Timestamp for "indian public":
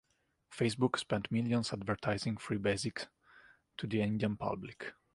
4.01-4.93